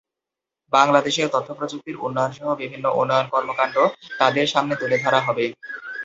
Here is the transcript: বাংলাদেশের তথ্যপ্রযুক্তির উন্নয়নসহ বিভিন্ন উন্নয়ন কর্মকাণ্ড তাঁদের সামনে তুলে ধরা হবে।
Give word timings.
বাংলাদেশের 0.73 1.27
তথ্যপ্রযুক্তির 1.33 2.01
উন্নয়নসহ 2.01 2.47
বিভিন্ন 2.61 2.85
উন্নয়ন 2.99 3.27
কর্মকাণ্ড 3.33 3.75
তাঁদের 4.19 4.47
সামনে 4.47 4.75
তুলে 4.77 4.97
ধরা 4.97 5.19
হবে। 5.27 5.45